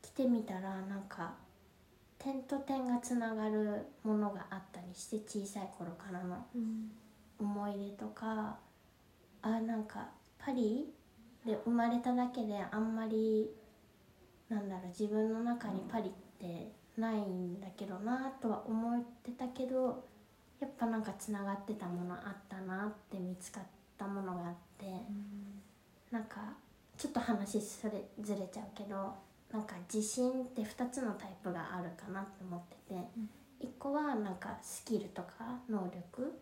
[0.00, 1.32] 来てみたらなんか
[2.20, 6.46] 点と点がつながるものがあったりして小さい頃からの
[7.40, 8.58] 思い出とか
[9.42, 10.06] あなんか
[10.38, 10.86] パリ
[11.44, 13.50] で生まれただけであんまり
[14.48, 20.04] なんだろう自分の中にパリってないんだけどなとは思ってたけど
[20.60, 23.64] やっぱなんかつながってたものあったなって見つかっ
[23.98, 24.86] たものがあって
[26.12, 26.54] なんか
[26.98, 29.14] ちょっと話それずれちゃうけど
[29.50, 33.00] なんか自信って2つのタイプがあるかなって思ってて、
[33.64, 36.38] 1個はなんかスキルとか能力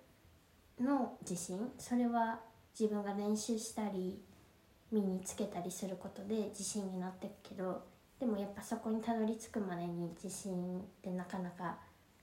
[0.80, 1.70] の自信。
[1.78, 2.40] それは
[2.78, 4.20] 自分が練習したり
[4.90, 7.82] 身につけたりすることで自信になっていくけど
[8.20, 11.78] でもやっぱそこにたどり着くまでに自信ってなかなか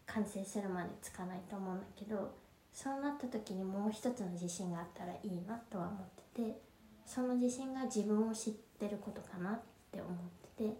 [0.06, 2.32] 完成するまでつかないと思うんだけど
[2.72, 6.02] そうなった時にもう一つの自信があったらいいなとは思っ
[6.34, 6.62] てて
[7.06, 9.60] その自信が自分を知ってることかなっ
[9.92, 10.14] て思っ
[10.58, 10.78] てて。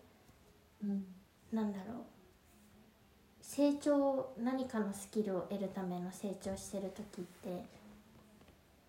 [0.84, 1.06] うん。
[1.52, 2.14] なんだろう。
[3.42, 7.64] 成長何かのスキルを得るための成長してる時って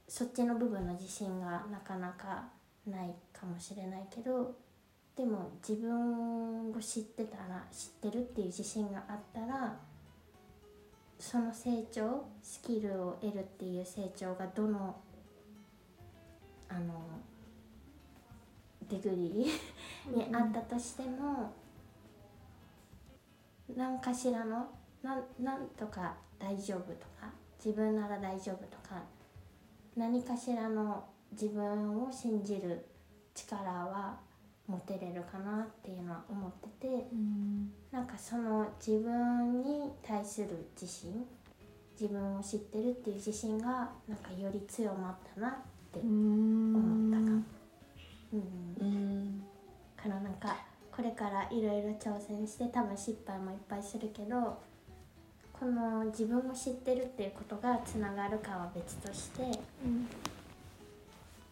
[0.08, 2.44] そっちの部分の自信がなかなか
[2.86, 4.54] ないかもしれないけど
[5.16, 9.76] でも自分を知ってたら知ってるっていう自信があったら
[11.18, 14.96] その成長スキルを得るっていう成長がどの
[16.68, 16.94] あの
[18.88, 21.53] デグリーにあったとしても、
[23.77, 24.68] 何かしらの
[25.03, 27.31] なんなんとか大丈夫とか
[27.64, 29.03] 自分なら大丈夫とか
[29.96, 32.85] 何かしらの自分を信じる
[33.35, 34.18] 力は
[34.66, 37.07] 持てれるかなっていうのは思ってて
[37.90, 40.48] なんかその自分に対する
[40.81, 41.27] 自信
[42.00, 45.53] 自分を知ってるっていう自信がなんかより強まったなっ
[46.00, 47.42] て思ったかも。
[48.33, 48.42] うん。
[48.80, 49.44] うん。
[49.96, 50.57] からなんか
[50.94, 54.59] これからいろいろ挑戦して多分失敗もいっぱいするけど
[55.52, 59.58] この自分を知ってるっていうことがつながるかは別として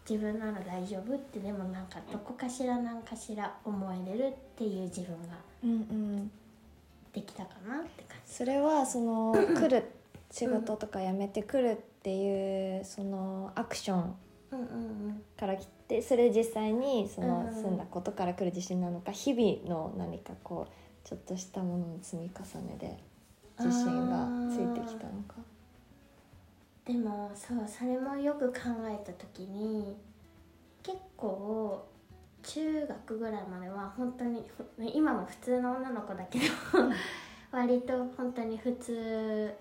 [0.09, 6.31] 自分なら大丈夫ってでもなんかどこかしら何かしら思えれるっていう自分がうんうん。
[7.13, 9.83] できたかなって感それはその来る
[10.31, 14.22] 仕事とか辞めてくるっていうそのアクションじうんうんうん
[15.37, 22.97] から来てそれ実際にそのうん住んだことから来る自信なのか日々の何かこうちょっとしたものの積み重ねで
[23.59, 25.35] 自信がついてきたのか。
[26.85, 29.95] でもそうそれもよく考えた時に
[30.81, 31.87] 結構
[32.43, 36.45] 中学ぐらいまでは本当にふ今も普通の女の子だけど
[37.51, 39.53] 割と本当に普通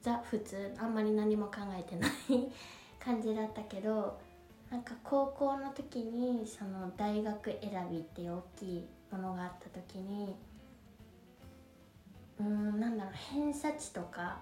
[0.00, 2.10] ザ普通あんまり何も考えてない
[3.00, 4.18] 感じだったけど
[4.70, 10.36] なんか高校の時にその大学選びっていう大きいものがあった時に
[12.38, 14.38] うんなんだろう偏差値とか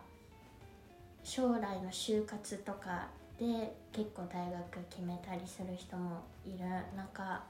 [1.25, 3.09] 将来の就活とか
[3.39, 6.59] で結構大学決めたりする人もいる。
[6.97, 7.43] 中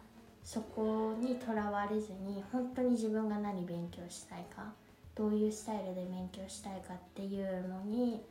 [0.48, 4.72] そこにとらわれずに本当に自分が何勉強したいか
[5.14, 8.22] どういうスタイルで勉強したいかっていうのに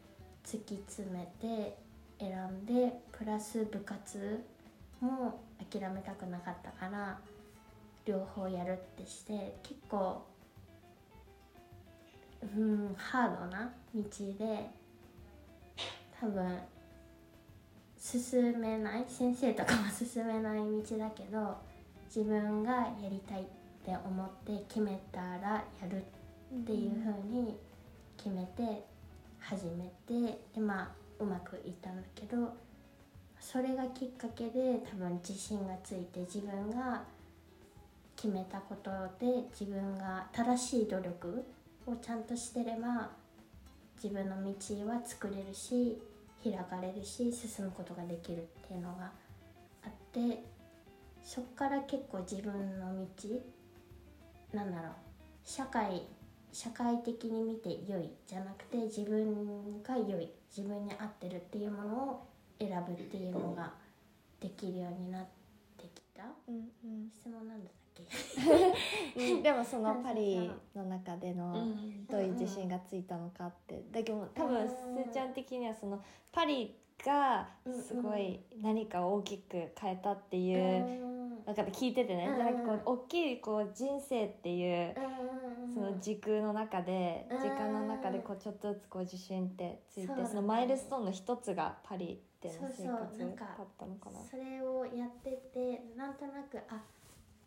[0.43, 1.77] 突き詰めて
[2.19, 4.43] 選んでプラス部活
[4.99, 5.39] も
[5.71, 7.19] 諦めたくなかったから
[8.05, 10.23] 両方やるってして結構
[12.41, 14.01] うんハードな道
[14.37, 14.69] で
[16.19, 16.59] 多分
[17.99, 21.57] 進めない先生とかは進めない道だけど
[22.07, 23.43] 自分がやりたいっ
[23.85, 27.57] て思って決めたらやるっていう風に
[28.15, 28.83] 決めて
[29.39, 32.53] 始めてでまあうまくいったんだけど
[33.39, 37.03] それがきっかけで多分自信がついて自分が
[38.15, 38.89] 決めたこと
[39.19, 41.45] で自分が正しい努力
[41.85, 43.11] をちゃんとしてれば
[44.01, 46.01] 自分の道は作れるし
[46.43, 49.11] 開かれるし進むことができるっていうのが
[49.83, 50.43] あって
[51.23, 53.29] そっから結構自分の道
[54.53, 54.91] なんだろう
[55.43, 56.03] 社会
[56.51, 62.27] 社会的に見て良いじゃなくて自分が良い自分に合ってるっていうものを
[62.59, 63.71] 選ぶっていうのが
[64.39, 65.25] できるようになっ
[65.77, 66.23] てきた。
[66.47, 67.09] うんうん。
[67.13, 68.03] 質問なんだっけ？
[69.35, 69.43] うん。
[69.43, 73.83] でもそのパリの中でのうんどういう自信がついたのかって。
[73.91, 76.01] だけど多分すーちゃん的にはその
[76.31, 77.47] パリが
[77.85, 82.27] すごい何かを大きく変えたっていうなんか聞いててね。
[82.27, 82.35] うん。
[82.35, 84.95] じゃなくこう大きいこう人生っていう
[85.77, 87.37] その時空の中でうん。
[87.39, 93.25] 時間の中でこうちょっとずつこう自信ってついてそのマイルストーンの一つがパリでの生活だ
[93.63, 94.19] ったのかな？
[94.29, 96.81] それをやっててなんとなくあ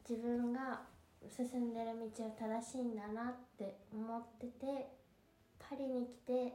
[0.08, 0.80] 自分が
[1.28, 4.88] 進んでる道は正しいんだなって思ってて
[5.58, 6.54] パリに来て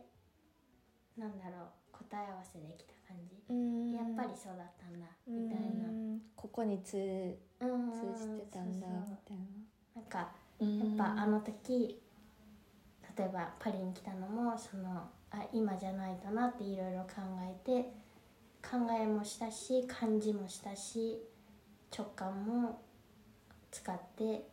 [1.18, 6.20] なんだろう答え合わせできた感じ、やっぱりそうだったんだみたいな、うん。
[6.36, 6.98] ここに通
[7.62, 7.92] うん。
[7.92, 9.46] 通じてたんだみたいな。
[9.96, 12.00] なんかうんやっぱあの時
[13.18, 17.90] 例えばパリに来たのもそのあ今じゃないとなっていろいろ考えて
[18.62, 21.18] 考えもしたし感じもしたし
[21.96, 22.82] 直感も
[23.72, 24.48] 使って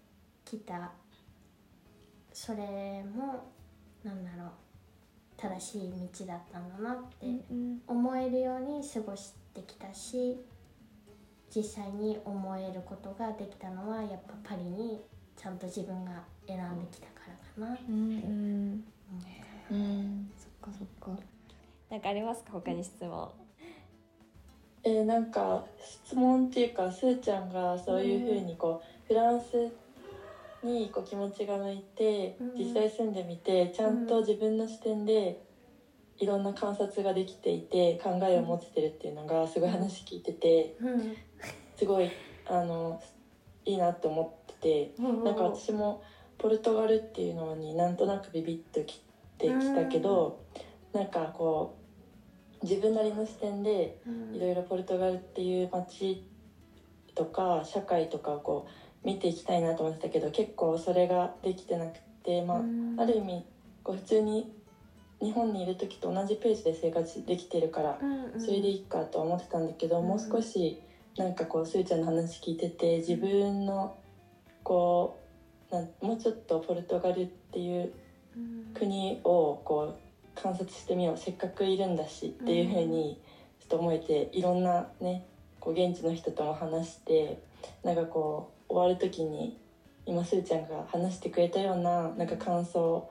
[0.45, 0.93] きた。
[2.33, 3.53] それも
[4.03, 4.51] なんだろう
[5.37, 7.27] 正しい道だったんだなって
[7.87, 10.39] 思えるように過ごしてきたし
[11.55, 15.01] 実際に思えることができたのはやっぱパリに
[15.43, 16.13] ちゃんと自分が
[16.47, 17.23] 選んできたか
[17.59, 17.83] らかなって。
[17.89, 18.85] うん。
[19.71, 20.31] うん。
[20.37, 21.21] そっかそっか。
[21.91, 22.53] なんかありますか？
[22.53, 23.29] 他に質問。
[24.85, 29.73] えーなんか質問っていうかすーちゃんがそういうふうにこうフランス
[30.65, 32.59] にこう気持ちが向いてうん。
[32.59, 35.43] 実際住んでみてちゃんと自分の視点で
[36.19, 41.17] いろんな観察ができていて考えを持ってるっていうのがすごい話聞いててうん。
[41.77, 42.11] すごい
[42.47, 43.03] あの
[43.65, 46.01] いいなって思っててなんか私も
[46.39, 49.01] ポルトガルっていうのになんとなくビビッとき
[49.39, 50.39] てきたけど
[50.93, 51.75] なんかこ
[52.61, 54.23] う自分なりの視点でうん。
[54.37, 56.23] いろいろポルトガルっていう街
[57.15, 62.95] とか社会とかをこう見ていきたいなと思ってたけど結構それができてなくて、まうん。
[62.99, 63.45] あ、ある意味
[63.83, 64.49] こう普通に
[65.21, 68.41] 日本にいる時と同じページで生活できてるからうんうん。
[68.41, 70.79] それでいいかとは思ってたんだけど、うんもう少し
[71.19, 73.93] なんかこうすーちゃんの話聞いてて自分の
[74.63, 75.19] こ
[75.71, 77.93] うなんもうちょっとポルトガルっていう
[78.37, 78.63] うん。
[78.75, 83.21] 国をこう観察してみようせっかくいるんだしっていうふうに
[83.61, 85.27] ちょっと思えていろんなね
[85.61, 87.41] こう現地の人とも話して
[87.85, 89.59] なんかこう終わる時に
[90.07, 93.09] 今すーちゃんが話してくれたようななんか感想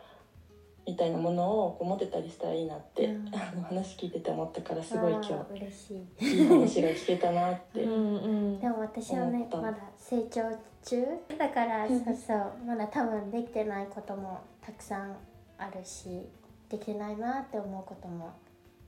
[0.85, 3.27] みたいなものをこう持てたりしたらいいなって、うん。
[3.33, 6.05] あの話聞いてて思ったからすごい今あー嬉しい。
[6.17, 7.83] 日いい話が聞けたなって。
[7.83, 8.59] うんうん。
[8.59, 10.41] でも私はねまだ成長
[10.83, 11.05] 中
[11.37, 15.15] だからそうそうまだ多分できてないこともたくさん
[15.57, 16.27] あるし
[16.69, 18.31] できてないなって思うことも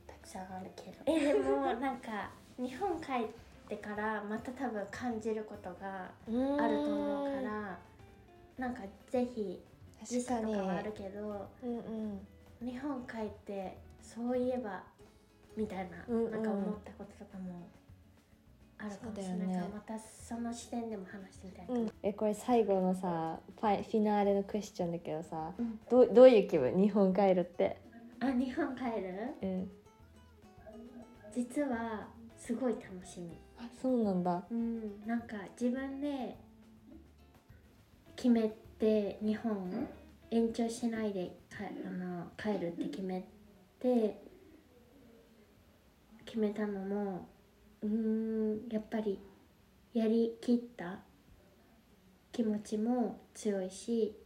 [0.07, 0.97] たくさんあるけど。
[1.05, 3.27] えでもなんか日本帰っ
[3.69, 7.77] てからまた多分感じることがうんあると思うから
[8.57, 9.59] なんかぜひ
[10.07, 12.67] 確かにとかはあるけどうんうん。
[12.67, 14.83] 日本帰ってそういえば
[15.57, 16.31] みたいな、うんうん。
[16.31, 17.67] なんか思ったこととかも
[18.79, 25.79] ああるかもしれないから、またその視点でも話してみたいうん、えこれ最後のさファイフィナーレのクエスチョンだけどさ、うん。
[25.89, 26.75] どうどういう気分？
[26.75, 27.77] 日本帰るって、
[28.19, 29.35] あ日本帰る？
[29.41, 29.71] うん、
[31.33, 33.37] 実はすごい楽しみ。
[33.57, 34.43] あそうなんだ。
[34.51, 35.05] うん。
[35.05, 36.35] なんか自分で
[38.17, 38.51] 決め
[38.83, 39.87] て日本
[40.29, 43.23] 延長しないでかあの帰るって決め
[43.79, 44.19] て
[46.25, 47.29] 決めたのも
[47.81, 49.19] うんやっぱり
[49.93, 50.99] やりきった
[52.33, 54.17] 気持ちも強いし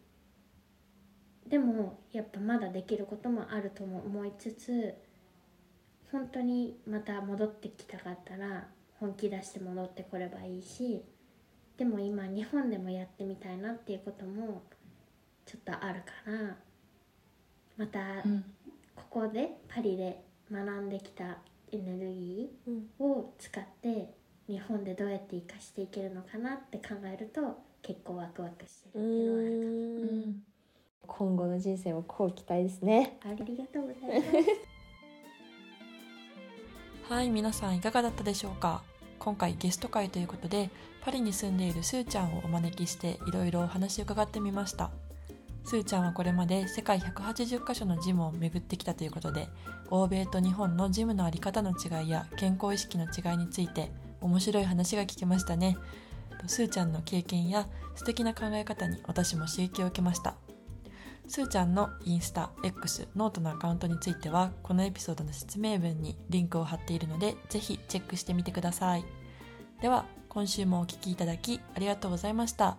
[1.48, 4.96] でもやっぱまだできることもあるとも思いつつ
[6.12, 8.66] 本当にまた戻ってきたかったら
[9.00, 11.04] 本気出して戻ってこればいいし
[11.78, 14.64] でも今日本でもやってみたいなっていうことも
[15.46, 16.56] ちょっとあるから
[17.78, 18.44] またうん。
[18.96, 21.38] ここでパリで学んできた
[21.72, 24.10] エネルギうんーを使って
[24.48, 27.42] 日本でどうやって生かしていけるのかなって考えると
[27.84, 30.44] 結構ワクワクしてうるっていうのはあるかーん。
[31.06, 33.18] 今後の人生もこう期待ですね。
[33.24, 34.26] ありがとうございま
[37.08, 38.84] すはい皆さんいかがだったでしょうか？
[39.20, 40.70] 今回ゲスト会ということで
[41.04, 44.92] パリに住んでいるスーちゃんをお招きしていろいろお話を伺ってみました。
[45.64, 49.50] スーちゃんはこれまで世界180カ所のジムを巡ってきたということで
[49.90, 53.92] 欧米と日本のジムの在り方の違いや健康意識の違いについて
[54.22, 55.78] 面白い話が聞けましたね。
[56.46, 60.36] スーちゃんの経験や素敵な考え方に私も刺激を受けました。
[61.28, 69.06] すーちゃんのインスタ、X、ノートのアカウントについてはこのエピソードの説明文にリンクを貼っているのでぜひチェックしてみてください。
[69.82, 72.78] では今週もお聴きいただきありがとうございました。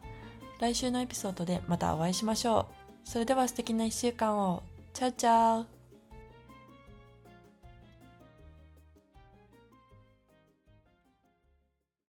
[0.61, 2.68] 来週のエピソードでまたお会いしましょ
[3.05, 3.09] う。
[3.09, 4.62] それでは素敵な1週間を。
[4.92, 5.78] チャウチャウ